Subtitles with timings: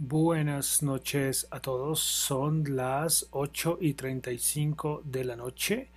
[0.00, 1.98] Buenas noches a todos.
[1.98, 5.88] Son las 8 y 35 de la noche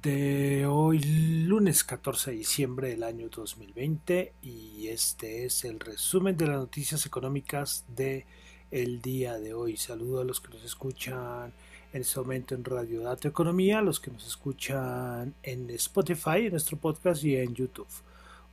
[0.00, 6.46] de hoy, lunes 14 de diciembre del año 2020, y este es el resumen de
[6.46, 8.26] las noticias económicas de
[8.70, 9.76] el día de hoy.
[9.76, 11.52] Saludo a los que nos escuchan
[11.92, 16.52] en este momento en Radio Dato Economía, a los que nos escuchan en Spotify, en
[16.52, 17.88] nuestro podcast y en YouTube.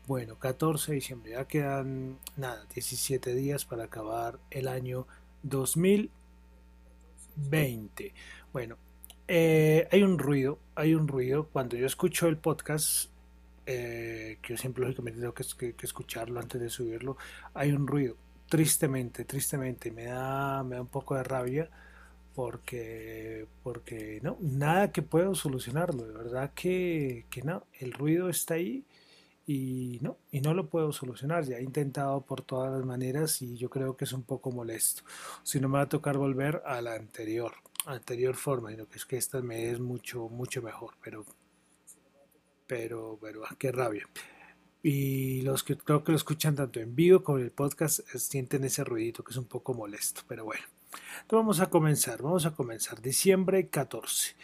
[0.08, 5.08] Bueno, 14 de diciembre, ya quedan nada, 17 días para acabar el año
[5.42, 8.14] 2020.
[8.54, 8.78] Bueno,
[9.28, 11.50] eh, hay un ruido, hay un ruido.
[11.52, 13.10] Cuando yo escucho el podcast,
[13.66, 17.18] eh, que yo siempre lógicamente tengo que, que, escucharlo antes de subirlo,
[17.56, 18.16] hay un ruido.
[18.48, 21.68] Tristemente, tristemente, me da, me da un poco de rabia
[22.36, 26.06] porque, porque no, nada que puedo solucionarlo.
[26.06, 28.86] De verdad que, que no, el ruido está ahí
[29.46, 31.44] y no, y no lo puedo solucionar.
[31.46, 35.04] Ya he intentado por todas las maneras y yo creo que es un poco molesto.
[35.44, 37.54] Si no me va a tocar volver a la anterior,
[37.86, 41.26] anterior forma, sino que es que esta me es mucho, mucho mejor, pero,
[42.66, 44.08] pero, pero, ah, qué rabia.
[44.82, 48.20] Y los que creo que lo escuchan tanto en vivo como en el podcast eh,
[48.20, 50.64] sienten ese ruidito que es un poco molesto, pero bueno.
[51.22, 53.02] Entonces vamos a comenzar, vamos a comenzar.
[53.02, 54.36] Diciembre 14.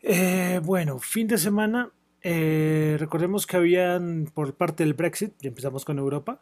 [0.00, 1.90] Eh, bueno, fin de semana
[2.24, 6.40] eh, recordemos que habían, por parte del Brexit, ya empezamos con Europa,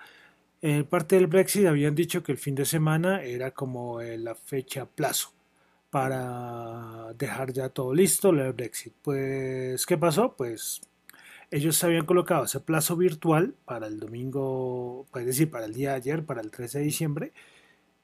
[0.62, 4.36] eh, parte del Brexit habían dicho que el fin de semana era como eh, la
[4.36, 5.32] fecha plazo
[5.90, 8.94] para dejar ya todo listo, el Brexit.
[9.02, 10.36] Pues, ¿qué pasó?
[10.36, 10.80] Pues
[11.50, 15.96] ellos habían colocado ese plazo virtual para el domingo, es decir, para el día de
[15.96, 17.32] ayer, para el 13 de diciembre,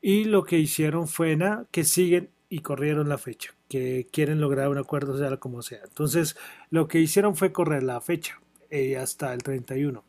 [0.02, 4.68] y lo que hicieron fue nada, que siguen y corrieron la fecha, que quieren lograr
[4.68, 5.80] un acuerdo sea como sea.
[5.84, 6.36] Entonces,
[6.70, 8.40] lo que hicieron fue correr la fecha
[8.70, 10.04] eh, hasta el 31.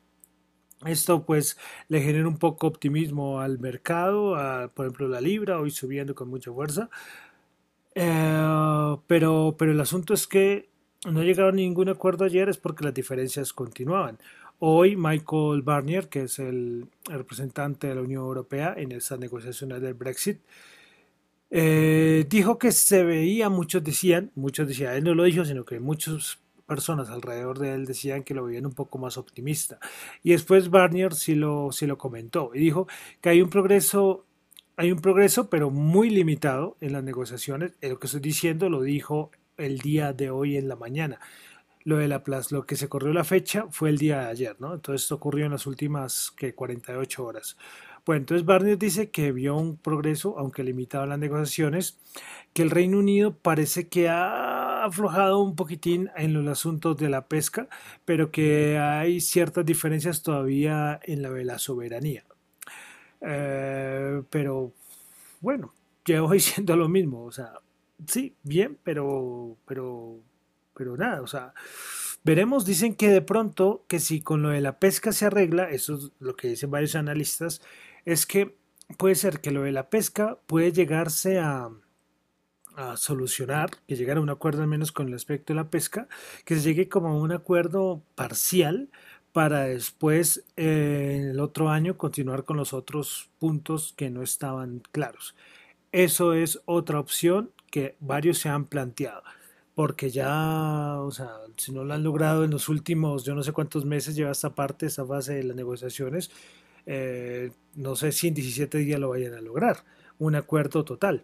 [0.85, 1.57] Esto pues
[1.89, 4.35] le genera un poco optimismo al mercado,
[4.73, 6.89] por ejemplo la libra hoy subiendo con mucha fuerza,
[7.95, 10.69] eh, pero, pero el asunto es que
[11.05, 14.19] no llegaron a ningún acuerdo ayer es porque las diferencias continuaban.
[14.59, 19.93] Hoy Michael Barnier, que es el representante de la Unión Europea en esas negociaciones del
[19.93, 20.39] Brexit,
[21.51, 25.79] eh, dijo que se veía, muchos decían, muchos decían, él no lo dijo, sino que
[25.79, 29.79] muchas personas alrededor de él decían que lo veían un poco más optimista.
[30.23, 32.87] Y después Barnier sí lo, sí lo comentó y dijo
[33.19, 34.25] que hay un progreso,
[34.77, 37.73] hay un progreso, pero muy limitado en las negociaciones.
[37.81, 41.19] Lo que estoy diciendo lo dijo el día de hoy en la mañana.
[41.83, 44.55] Lo de la plaza, lo que se corrió la fecha fue el día de ayer,
[44.59, 44.75] ¿no?
[44.75, 47.57] Entonces esto ocurrió en las últimas que 48 horas.
[48.05, 51.99] Bueno, entonces Barnier dice que vio un progreso, aunque limitado en las negociaciones,
[52.53, 57.27] que el Reino Unido parece que ha aflojado un poquitín en los asuntos de la
[57.27, 57.67] pesca,
[58.05, 62.25] pero que hay ciertas diferencias todavía en la de la soberanía.
[63.21, 64.73] Eh, pero
[65.41, 65.73] bueno,
[66.05, 67.53] llevo diciendo lo mismo, o sea,
[68.07, 70.19] sí, bien, pero, pero,
[70.73, 71.53] pero nada, o sea,
[72.23, 75.95] veremos, dicen que de pronto, que si con lo de la pesca se arregla, eso
[75.95, 77.61] es lo que dicen varios analistas,
[78.05, 78.57] es que
[78.97, 81.69] puede ser que lo de la pesca puede llegarse a,
[82.97, 86.07] solucionar, que llegar a un acuerdo al menos con el aspecto de la pesca,
[86.45, 88.89] que se llegue como a un acuerdo parcial
[89.31, 95.35] para después eh, el otro año continuar con los otros puntos que no estaban claros.
[95.91, 99.23] Eso es otra opción que varios se han planteado,
[99.75, 103.51] porque ya, o sea, si no lo han logrado en los últimos, yo no sé
[103.53, 106.31] cuántos meses lleva esta parte, esta fase de las negociaciones,
[106.85, 109.83] eh, no sé si en 17 días lo vayan a lograr,
[110.17, 111.23] un acuerdo total.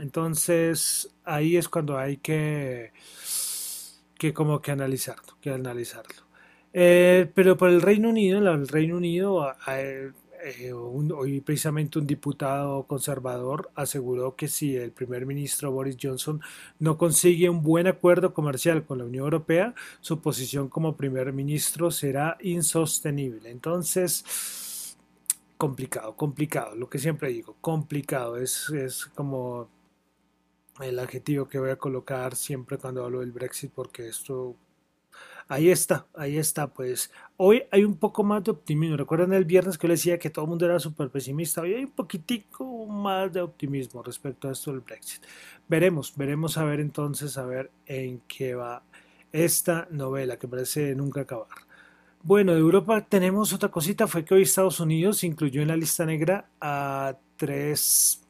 [0.00, 2.92] Entonces ahí es cuando hay que,
[4.18, 6.26] que como que analizarlo, que analizarlo.
[6.72, 13.70] Eh, pero por el Reino Unido, el Reino Unido, eh, hoy precisamente un diputado conservador
[13.74, 16.40] aseguró que si el primer ministro Boris Johnson
[16.78, 21.90] no consigue un buen acuerdo comercial con la Unión Europea, su posición como primer ministro
[21.90, 23.50] será insostenible.
[23.50, 24.96] Entonces,
[25.56, 29.68] complicado, complicado, lo que siempre digo, complicado, es, es como
[30.80, 34.56] el adjetivo que voy a colocar siempre cuando hablo del Brexit, porque esto
[35.48, 38.96] ahí está, ahí está, pues hoy hay un poco más de optimismo.
[38.96, 41.74] Recuerden el viernes que yo les decía que todo el mundo era súper pesimista, hoy
[41.74, 45.22] hay un poquitico más de optimismo respecto a esto del Brexit.
[45.68, 48.82] Veremos, veremos a ver entonces, a ver en qué va
[49.32, 51.48] esta novela que parece nunca acabar.
[52.22, 56.04] Bueno, de Europa tenemos otra cosita, fue que hoy Estados Unidos incluyó en la lista
[56.04, 58.25] negra a tres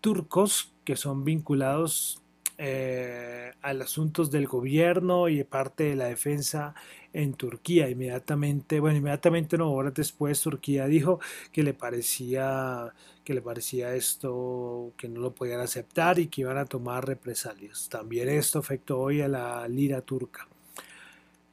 [0.00, 2.22] turcos que son vinculados
[2.62, 6.74] eh, a los asuntos del gobierno y parte de la defensa
[7.14, 7.88] en Turquía.
[7.88, 11.20] Inmediatamente, bueno, inmediatamente no, horas después Turquía dijo
[11.52, 12.92] que le parecía
[13.24, 17.88] que le parecía esto que no lo podían aceptar y que iban a tomar represalias.
[17.88, 20.46] También esto afectó hoy a la lira turca.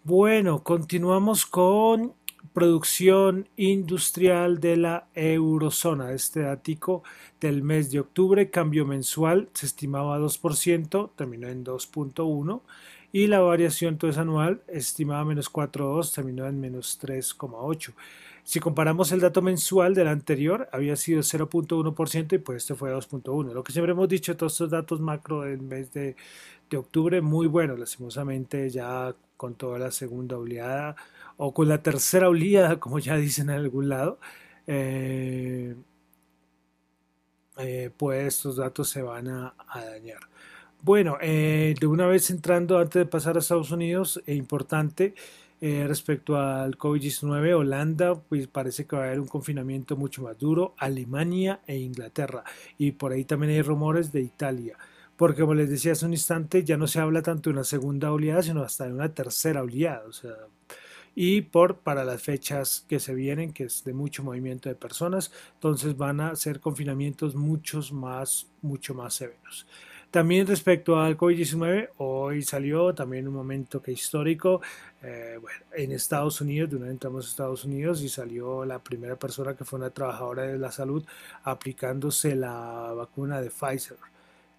[0.04, 2.14] Bueno, continuamos con
[2.54, 6.12] producción industrial de la eurozona.
[6.12, 7.04] Este dato
[7.40, 12.62] del mes de octubre, cambio mensual, se estimaba 2%, terminó en 2.1%,
[13.12, 17.94] y la variación entonces anual estimaba menos 4.2, terminó en menos 3.8%.
[18.44, 23.54] Si comparamos el dato mensual del anterior, había sido 0.1% y pues este fue 2.1%.
[23.54, 26.16] Lo que siempre hemos dicho, todos estos datos macro del mes de,
[26.70, 30.96] de octubre, muy buenos, lastimosamente ya con toda la segunda oleada
[31.38, 34.20] o con la tercera oleada, como ya dicen en algún lado,
[34.68, 35.76] eh,
[37.58, 40.20] eh, pues estos datos se van a, dañar.
[40.82, 45.16] Bueno, eh, de una vez entrando, antes de pasar a Estados Unidos, es importante
[45.60, 50.76] respecto al COVID-19, Holanda, pues parece que va a haber un confinamiento mucho más duro,
[50.78, 52.44] Alemania e Inglaterra,
[52.78, 54.78] y por ahí también hay rumores de Italia
[55.18, 58.12] porque como les decía hace un instante, ya no se habla tanto de una segunda
[58.12, 60.04] oleada, sino hasta de una tercera oleada.
[60.08, 60.36] O sea,
[61.20, 65.32] y por para las fechas que se vienen, que es de mucho movimiento de personas,
[65.56, 69.66] entonces van a ser confinamientos muchos más, mucho más severos.
[70.12, 74.62] También respecto al COVID-19, hoy salió también un momento que histórico,
[75.02, 78.78] eh, bueno, en Estados Unidos, de una vez entramos a Estados Unidos y salió la
[78.78, 81.04] primera persona que fue una trabajadora de la salud
[81.44, 83.98] aplicándose la vacuna de Pfizer.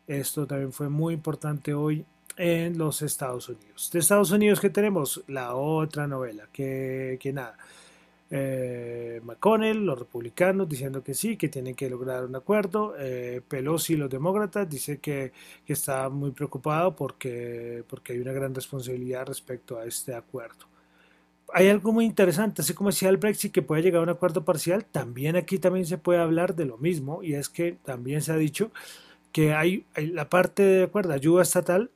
[0.09, 2.05] Esto también fue muy importante hoy
[2.39, 3.91] en los Estados Unidos.
[3.93, 5.23] De Estados Unidos, ¿qué tenemos?
[5.27, 7.59] La otra novela, que, que nada.
[8.31, 12.95] Eh, McConnell, los republicanos diciendo que sí, que tienen que lograr un acuerdo.
[12.99, 15.33] Eh, Pelosi, los demócratas, dice que,
[15.67, 20.67] que, está muy preocupado porque, porque hay una gran responsabilidad respecto a este acuerdo.
[21.55, 24.45] Hay algo muy interesante, así como decía el Brexit que puede llegar a un acuerdo
[24.45, 28.33] parcial, también aquí también se puede hablar de lo mismo y es que también se
[28.33, 28.71] ha dicho
[29.33, 31.91] que hay la parte de acuerdo, ayuda estatal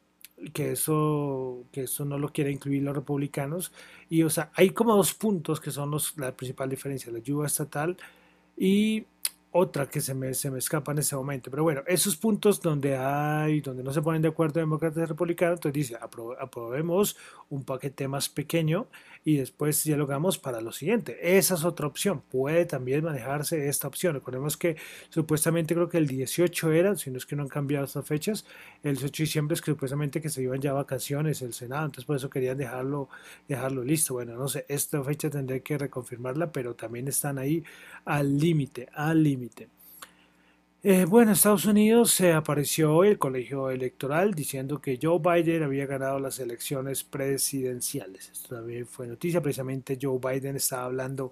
[0.53, 3.73] que eso, que eso no lo quiere incluir los republicanos.
[4.09, 7.47] Y, o sea, hay como dos puntos que son los, la principal diferencia, la ayuda
[7.47, 7.97] estatal
[8.57, 9.07] y
[9.53, 11.51] otra que se me, se me escapa en ese momento.
[11.51, 15.59] Pero bueno, esos puntos donde hay, donde no se ponen de acuerdo demócratas y republicanos,
[15.59, 15.99] entonces dice,
[16.41, 17.17] aprobemos
[17.51, 18.87] un paquete más pequeño
[19.25, 21.37] y después dialogamos para lo siguiente.
[21.37, 22.23] Esa es otra opción.
[22.31, 24.15] Puede también manejarse esta opción.
[24.15, 24.77] Recordemos que
[25.11, 28.45] supuestamente creo que el 18 era, si no es que no han cambiado estas fechas,
[28.83, 32.05] el 18 de diciembre es que supuestamente que se iban ya vacaciones el Senado, entonces
[32.05, 33.09] por eso querían dejarlo,
[33.49, 34.15] dejarlo listo.
[34.15, 37.63] Bueno, no sé, esta fecha tendré que reconfirmarla, pero también están ahí
[38.05, 39.69] al límite, al límite.
[40.85, 45.63] Eh, bueno, en Estados Unidos se apareció hoy el colegio electoral diciendo que Joe Biden
[45.63, 48.31] había ganado las elecciones presidenciales.
[48.31, 49.41] Esto también fue noticia.
[49.41, 51.31] Precisamente Joe Biden estaba hablando,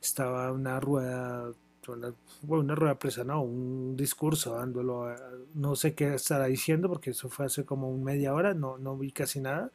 [0.00, 1.52] estaba una rueda,
[1.86, 5.14] una, bueno, una rueda presa, no, un discurso dándolo.
[5.52, 9.12] No sé qué estará diciendo porque eso fue hace como media hora, no, no vi
[9.12, 9.70] casi nada,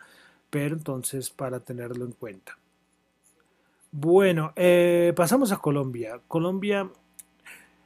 [0.49, 2.57] pero entonces para tenerlo en cuenta.
[3.91, 6.19] Bueno, eh, pasamos a Colombia.
[6.27, 6.89] Colombia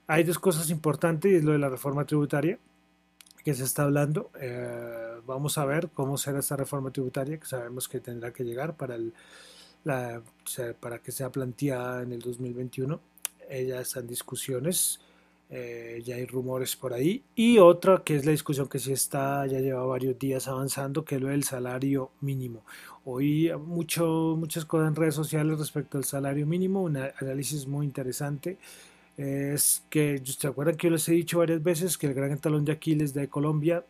[0.07, 2.57] hay dos cosas importantes y es lo de la reforma tributaria
[3.43, 4.31] que se está hablando.
[4.39, 8.75] Eh, vamos a ver cómo será esta reforma tributaria que sabemos que tendrá que llegar
[8.75, 9.13] para, el,
[9.83, 10.21] la,
[10.79, 12.99] para que sea planteada en el 2021.
[13.49, 14.99] Ya están discusiones,
[15.49, 17.23] eh, ya hay rumores por ahí.
[17.35, 21.15] Y otra que es la discusión que sí está, ya lleva varios días avanzando, que
[21.15, 22.65] es lo del salario mínimo.
[23.05, 28.57] Hoy mucho, muchas cosas en redes sociales respecto al salario mínimo, un análisis muy interesante
[29.17, 32.63] es que, ¿se acuerdan que yo les he dicho varias veces que el gran talón
[32.65, 33.83] de Aquiles de Colombia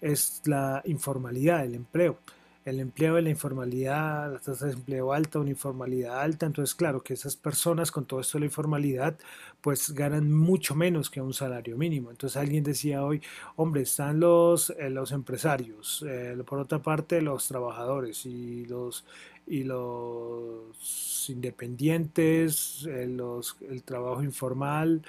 [0.00, 2.18] es la informalidad, el empleo?
[2.64, 7.02] el empleo de la informalidad, la tasa de empleo alta, una informalidad alta, entonces claro
[7.02, 9.18] que esas personas con todo esto de la informalidad
[9.60, 12.10] pues ganan mucho menos que un salario mínimo.
[12.10, 13.20] Entonces alguien decía hoy,
[13.56, 19.04] hombre, están los, eh, los empresarios, eh, por otra parte los trabajadores y los,
[19.46, 25.02] y los independientes, eh, los, el trabajo informal,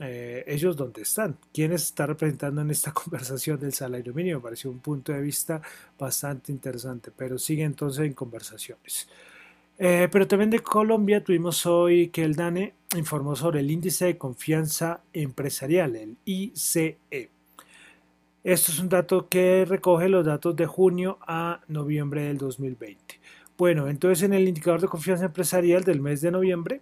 [0.00, 4.38] eh, ellos dónde están, quién está representando en esta conversación del salario mínimo.
[4.38, 5.60] Me pareció un punto de vista
[5.98, 9.08] bastante interesante, pero sigue entonces en conversaciones.
[9.78, 14.18] Eh, pero también de Colombia tuvimos hoy que el DANE informó sobre el índice de
[14.18, 16.98] confianza empresarial, el ICE.
[18.44, 23.20] Esto es un dato que recoge los datos de junio a noviembre del 2020.
[23.56, 26.80] Bueno, entonces en el indicador de confianza empresarial del mes de noviembre,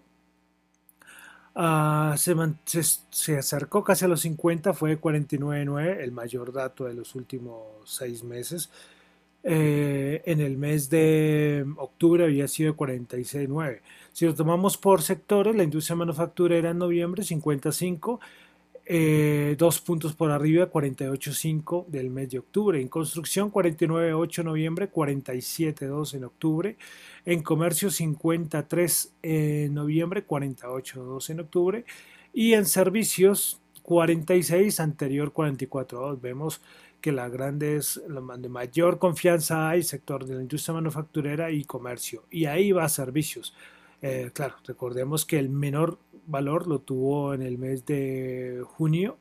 [1.54, 7.62] Ah, se, acercó casi a los 50, fue 49.9, el mayor dato de los últimos
[7.84, 8.70] seis meses.
[9.44, 13.80] Eh, en el mes de octubre había sido 46.9.
[14.12, 18.20] Si lo tomamos por sectores, la industria manufacturera en noviembre 55,
[18.84, 22.80] eh, dos puntos por arriba, 48.5 del mes de octubre.
[22.80, 26.76] En construcción 49.8 en noviembre, 47.2 en octubre.
[27.24, 31.84] En comercio 53 en noviembre, 48.2 en octubre.
[32.32, 36.20] Y en servicios 46, anterior 44.2.
[36.20, 36.60] Vemos
[37.00, 42.24] que la grande es la mayor confianza hay sector de la industria manufacturera y comercio.
[42.30, 43.54] Y ahí va servicios.
[44.00, 49.18] Eh, claro, recordemos que el menor valor lo tuvo en el mes de junio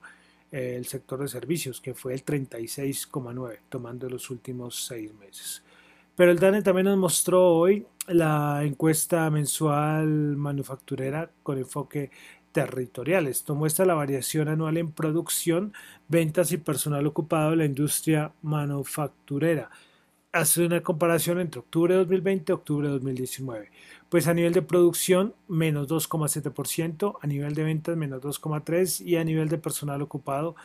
[0.52, 5.64] eh, el sector de servicios, que fue el 36,9, tomando los últimos seis meses.
[6.16, 12.12] Pero el DANE también nos mostró hoy la encuesta mensual manufacturera con enfoque
[12.52, 13.28] territorial.
[13.28, 15.74] Esto muestra la variación anual en producción,
[16.10, 19.70] ventas y personal ocupado de la industria manufacturera.
[20.34, 23.70] Hace una comparación entre octubre de 2020 y octubre de 2019.
[24.08, 29.26] Pues a nivel de producción, menos 2,7%, a nivel de ventas, menos 2,3% y a
[29.26, 30.56] nivel de personal ocupado,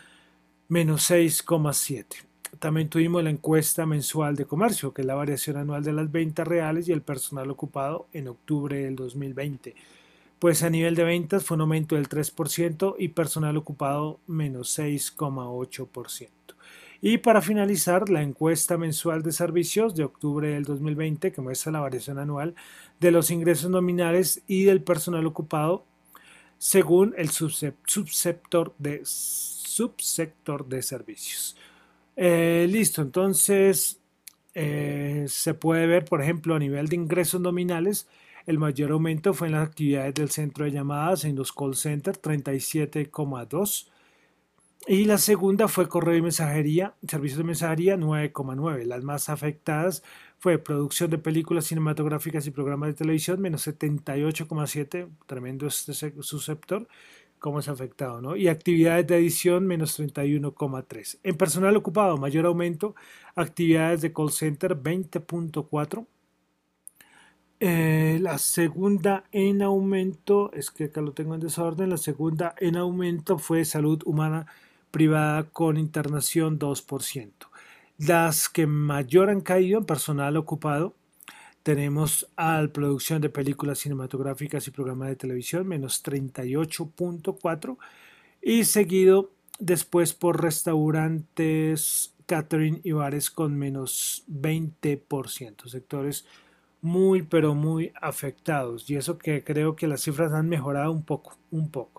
[0.69, 2.07] menos 6,7%.
[2.61, 6.47] También tuvimos la encuesta mensual de comercio, que es la variación anual de las ventas
[6.47, 9.75] reales y el personal ocupado en octubre del 2020.
[10.39, 16.56] Pues a nivel de ventas fue un aumento del 3% y personal ocupado menos 6,8%.
[17.09, 21.79] Y para finalizar, la encuesta mensual de servicios de octubre del 2020, que muestra la
[21.79, 22.57] variación anual
[22.99, 25.85] de los ingresos nominales y del personal ocupado
[26.59, 31.57] según el subsector de, subsector de servicios.
[32.17, 34.01] Eh, listo, entonces
[34.55, 38.09] eh, se puede ver, por ejemplo, a nivel de ingresos nominales,
[38.47, 42.21] el mayor aumento fue en las actividades del centro de llamadas en los call centers,
[42.21, 43.91] 37,2
[44.87, 48.85] y la segunda fue correo y mensajería, servicios de mensajería 9,9.
[48.85, 50.05] Las más afectadas
[50.39, 56.87] fue producción de películas cinematográficas y programas de televisión, menos 78,7, tremendo este subsector,
[57.41, 58.37] cómo es afectado, ¿no?
[58.37, 61.19] Y actividades de edición, menos 31,3.
[61.25, 62.95] En personal ocupado, mayor aumento,
[63.35, 66.07] actividades de call center, 20,4.
[67.59, 72.77] Eh, la segunda en aumento, es que acá lo tengo en desorden, la segunda en
[72.77, 74.47] aumento fue salud humana
[74.91, 77.31] privada con internación 2%.
[77.99, 80.95] Las que mayor han caído en personal ocupado
[81.63, 87.77] tenemos a producción de películas cinematográficas y programas de televisión, menos 38.4,
[88.41, 96.25] y seguido después por restaurantes, catering y bares con menos 20%, sectores
[96.83, 98.89] muy pero muy afectados.
[98.89, 101.96] Y eso que creo que las cifras han mejorado un poco, un poco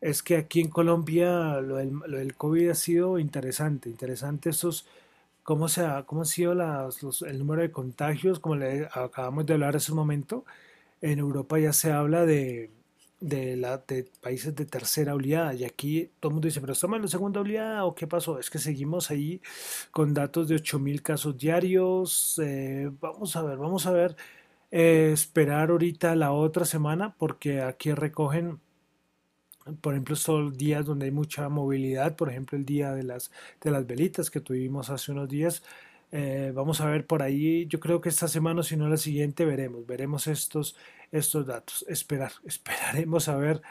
[0.00, 4.86] es que aquí en Colombia lo del, COVID ha sido interesante, interesante esos,
[5.42, 9.92] cómo, se cómo ha sido el número de contagios, como le acabamos de hablar hace
[9.92, 10.44] un momento,
[11.02, 12.70] en Europa ya se habla de,
[13.20, 16.96] de, la, de países de tercera oleada y aquí todo el mundo dice, pero estamos
[16.96, 18.38] en la segunda oleada o qué pasó?
[18.38, 19.40] Es que seguimos ahí
[19.90, 24.16] con datos de 8.000 casos diarios, eh, vamos a ver, vamos a ver,
[24.70, 28.60] eh, esperar ahorita la otra semana porque aquí recogen
[29.80, 33.70] por ejemplo, son días donde hay mucha movilidad, por ejemplo, el día de las, de
[33.70, 35.62] las velitas que tuvimos hace unos días.
[36.12, 39.44] Eh, vamos a ver por ahí, yo creo que esta semana, si no la siguiente,
[39.44, 40.76] veremos, veremos estos,
[41.12, 41.84] estos datos.
[41.88, 43.62] Esperar, esperaremos a ver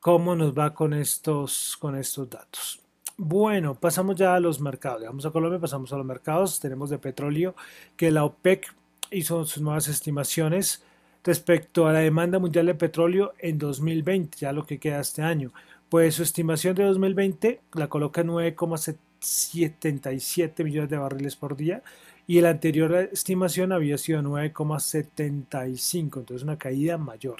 [0.00, 2.80] cómo nos va con estos, con estos datos.
[3.16, 5.02] Bueno, pasamos ya a los mercados.
[5.02, 6.60] Vamos a Colombia, pasamos a los mercados.
[6.60, 7.54] Tenemos de petróleo
[7.96, 8.74] que la OPEC
[9.10, 10.82] hizo sus nuevas estimaciones
[11.26, 15.52] respecto a la demanda mundial de petróleo en 2020, ya lo que queda este año.
[15.88, 21.82] Pues su estimación de 2020 la coloca en 9,77 millones de barriles por día
[22.28, 27.38] y la anterior estimación había sido 9,75, entonces una caída mayor.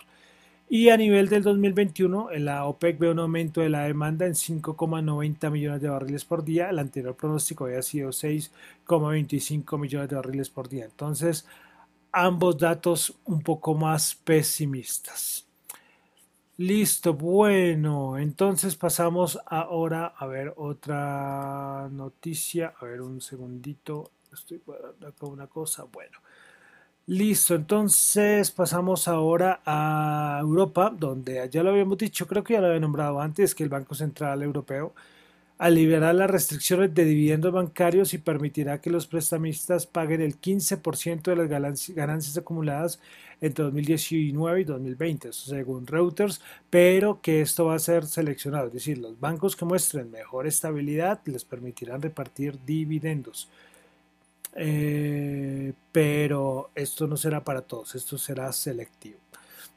[0.68, 5.50] Y a nivel del 2021, la OPEC ve un aumento de la demanda en 5,90
[5.50, 6.70] millones de barriles por día.
[6.70, 10.84] El anterior pronóstico había sido 6,25 millones de barriles por día.
[10.84, 11.46] Entonces,
[12.12, 15.46] ambos datos un poco más pesimistas.
[16.58, 22.74] Listo, bueno, entonces pasamos ahora a ver otra noticia.
[22.80, 25.84] A ver un segundito, estoy guardando acá una cosa.
[25.84, 26.18] Bueno,
[27.08, 32.66] Listo, entonces pasamos ahora a Europa, donde ya lo habíamos dicho, creo que ya lo
[32.66, 34.92] había nombrado antes, que el Banco Central Europeo
[35.58, 41.22] al liberar las restricciones de dividendos bancarios y permitirá que los prestamistas paguen el 15%
[41.22, 41.48] de las
[41.94, 43.00] ganancias acumuladas
[43.40, 48.98] entre 2019 y 2020, según Reuters, pero que esto va a ser seleccionado, es decir,
[48.98, 53.48] los bancos que muestren mejor estabilidad les permitirán repartir dividendos.
[54.58, 59.18] Eh, pero esto no será para todos, esto será selectivo.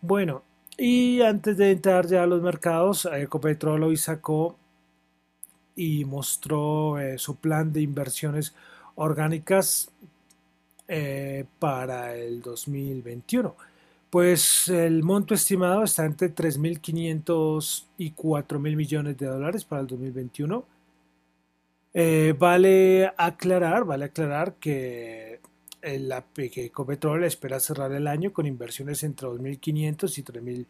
[0.02, 0.44] Bueno,
[0.78, 4.58] y antes de entrar ya a los mercados, Ecopetrol hoy sacó
[5.80, 8.54] y mostró eh, su plan de inversiones
[8.96, 9.90] orgánicas
[10.90, 13.56] eh, para el 2021.
[14.10, 20.66] Pues el monto estimado está entre 3.500 y 4.000 millones de dólares para el 2021
[21.94, 25.40] eh, vale aclarar, vale aclarar que,
[25.82, 30.68] el, que Ecopetrol espera cerrar el año con inversiones entre 2.500 y 3.000 millones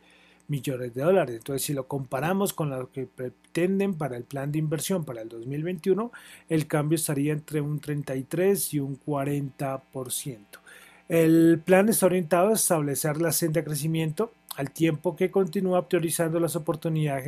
[0.49, 1.35] de dólares.
[1.35, 5.29] Entonces, si lo comparamos con lo que pretenden para el plan de inversión para el
[5.29, 6.11] 2021,
[6.49, 10.39] el cambio estaría entre un 33 y un 40%.
[11.07, 16.39] El plan está orientado a establecer la senda de crecimiento al tiempo que continúa priorizando
[16.39, 17.23] las oportunidades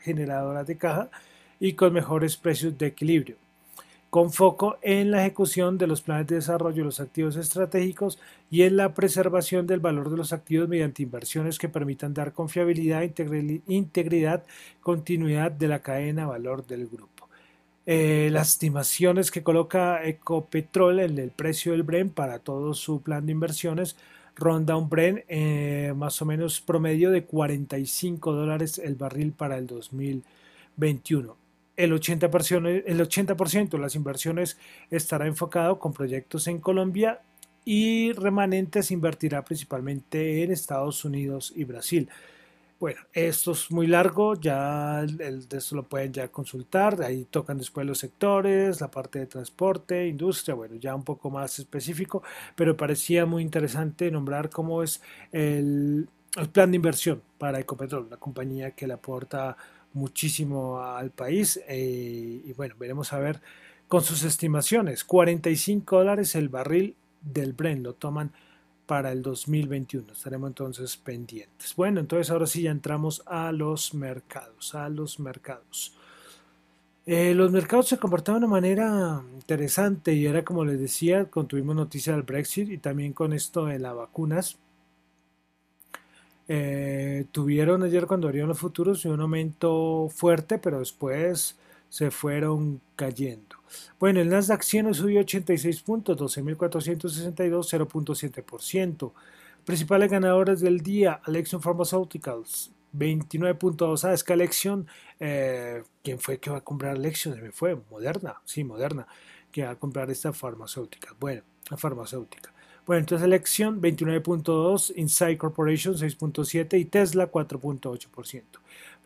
[0.00, 1.10] generadoras de caja
[1.58, 3.36] y con mejores precios de equilibrio,
[4.10, 8.18] con foco en la ejecución de los planes de desarrollo de los activos estratégicos
[8.50, 13.02] y en la preservación del valor de los activos mediante inversiones que permitan dar confiabilidad,
[13.68, 14.44] integridad,
[14.82, 17.28] continuidad de la cadena valor del grupo.
[17.86, 23.26] Eh, las estimaciones que coloca Ecopetrol en el precio del Bren para todo su plan
[23.26, 23.96] de inversiones
[24.34, 29.66] ronda un Bren eh, más o menos promedio de 45 dólares el barril para el
[29.66, 31.39] 2021
[31.76, 34.58] el 80%, el 80 de las inversiones
[34.90, 37.22] estará enfocado con proyectos en Colombia
[37.64, 42.08] y remanentes invertirá principalmente en Estados Unidos y Brasil.
[42.78, 47.86] Bueno, esto es muy largo, ya el, esto lo pueden ya consultar, ahí tocan después
[47.86, 52.22] los sectores, la parte de transporte, industria, bueno, ya un poco más específico,
[52.56, 58.16] pero parecía muy interesante nombrar cómo es el, el plan de inversión para Ecopetrol, la
[58.16, 59.58] compañía que le aporta
[59.92, 63.40] muchísimo al país eh, y bueno, veremos a ver
[63.88, 65.04] con sus estimaciones.
[65.04, 68.32] 45 dólares el barril del Bren lo toman
[68.86, 70.12] para el 2021.
[70.12, 71.74] Estaremos entonces pendientes.
[71.76, 75.94] Bueno, entonces ahora sí ya entramos a los mercados, a los mercados.
[77.06, 81.74] Eh, los mercados se comportaron de una manera interesante y era como les decía, tuvimos
[81.74, 84.58] noticia del Brexit y también con esto de las vacunas
[86.52, 91.56] eh, tuvieron ayer cuando abrieron los futuros un aumento fuerte, pero después
[91.88, 93.54] se fueron cayendo.
[94.00, 99.12] Bueno, el Nasdaq 100 subió 86 puntos, 12.462, 0.7%.
[99.64, 104.08] Principales ganadoras del día, Alexion Pharmaceuticals, 29.2.
[104.08, 104.88] Ah, es que Alexion,
[105.20, 107.36] eh, ¿quién fue que va a comprar Alexion?
[107.36, 109.06] Se me fue, Moderna, sí, Moderna,
[109.52, 111.14] que va a comprar esta farmacéutica.
[111.20, 112.52] Bueno, la farmacéutica.
[112.90, 118.42] Bueno, entonces elección 29.2, Inside Corporation 6.7 y Tesla 4.8%.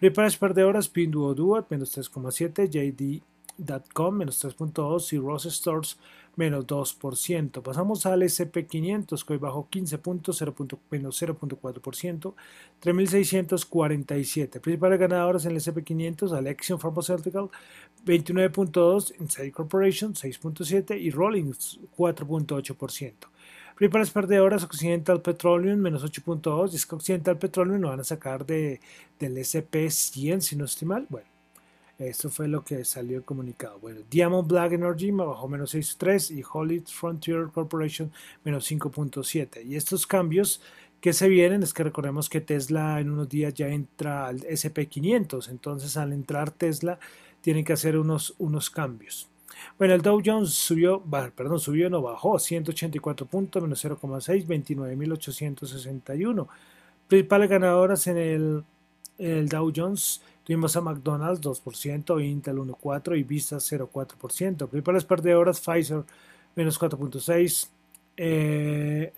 [0.00, 5.98] Preparas perdedoras, Pinduoduo menos 3.7, JD.com menos 3.2 y Ross Stores
[6.34, 7.60] menos 2%.
[7.60, 10.54] Pasamos al SP500 que hoy bajó 15 puntos, 0.
[10.88, 12.34] menos 0.4%,
[12.82, 14.60] 3.647.
[14.60, 17.50] Principales ganadoras en el SP500, Alexion Pharmaceutical
[18.06, 23.33] 29.2, Inside Corporation 6.7 y Rollins 4.8%.
[23.74, 26.72] Principales perdedoras, Occidental Petroleum, menos 8.2.
[26.72, 28.80] Y es que Occidental Petroleum lo van a sacar de,
[29.18, 31.06] del SP100, si no estoy mal.
[31.08, 31.26] Bueno,
[31.98, 33.78] esto fue lo que salió el comunicado.
[33.80, 38.12] Bueno, Diamond Black Energy bajó menos 6.3 y Hollywood Frontier Corporation
[38.44, 39.64] menos 5.7.
[39.64, 40.60] Y estos cambios
[41.00, 45.48] que se vienen es que recordemos que Tesla en unos días ya entra al SP500.
[45.50, 46.98] Entonces al entrar Tesla
[47.40, 49.28] tienen que hacer unos, unos cambios.
[49.78, 51.02] Bueno, el Dow Jones subió,
[51.34, 56.46] perdón, subió, no bajó, 184 puntos, menos 0,6, 29.861.
[57.08, 58.64] Principales ganadoras en el,
[59.18, 64.68] el, Dow Jones tuvimos a McDonald's 2%, Intel 1,4% y Visa 0,4%.
[64.68, 66.04] Principales perdedoras, Pfizer
[66.54, 67.68] menos 4,6%,
[68.16, 69.12] eh,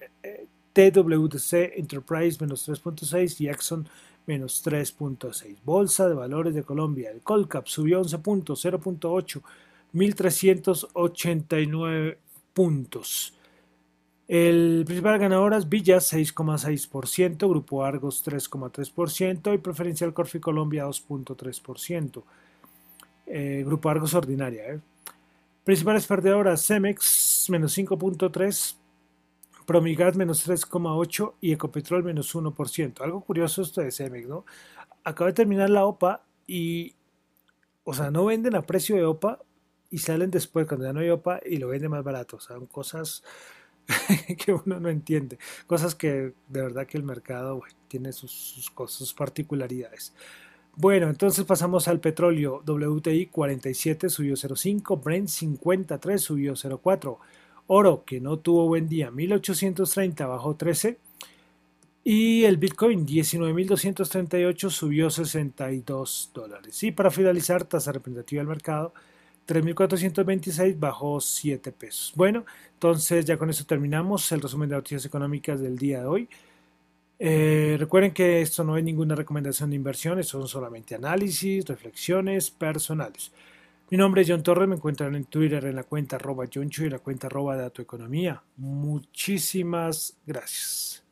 [0.73, 3.89] TWC Enterprise menos 3.6 y Exxon
[4.27, 5.57] menos 3.6.
[5.65, 7.11] Bolsa de Valores de Colombia.
[7.11, 9.43] El Colcap subió 11 puntos, 0.8,
[9.97, 12.19] 1.389
[12.53, 13.33] puntos.
[14.29, 22.25] El principal ganador es Villa 6,6%, Grupo Argos 3,3% y Preferencial Corfi Colombia 2,3%.
[23.27, 24.75] Eh, Grupo Argos Ordinaria.
[24.75, 24.81] Eh.
[25.65, 28.77] Principales perdedoras Cemex menos 5.3%.
[29.65, 33.01] Promigas menos 3,8 y Ecopetrol menos 1%.
[33.01, 34.45] Algo curioso esto de Cemex, ¿no?
[35.03, 36.95] Acaba de terminar la OPA y,
[37.83, 39.41] o sea, no venden a precio de OPA
[39.91, 42.37] y salen después cuando ya no hay OPA y lo venden más barato.
[42.37, 43.23] O sea, son cosas
[44.45, 45.39] que uno no entiende.
[45.67, 50.13] Cosas que de verdad que el mercado tiene sus, sus, cosas, sus particularidades.
[50.75, 52.63] Bueno, entonces pasamos al petróleo.
[52.67, 57.19] WTI 47 subió 0,5, Brent 53 subió 0,4.
[57.69, 60.99] Oro, que no tuvo buen día, 1830 bajó 13.
[62.05, 66.83] Y el Bitcoin 19.238 subió 62 dólares.
[66.85, 68.93] Y para finalizar, tasa representativa del mercado
[69.47, 72.13] 3.426 bajó 7 pesos.
[72.17, 76.29] Bueno, entonces ya con eso terminamos el resumen de noticias económicas del día de hoy.
[77.19, 83.33] Eh, recuerden que esto no es ninguna recomendación de inversión, son solamente análisis, reflexiones personales.
[83.89, 86.89] Mi nombre es John Torres, me encuentran en Twitter en la cuenta arroba John y
[86.91, 88.43] la cuenta arroba Dato Economía.
[88.57, 91.06] Muchísimas gracias.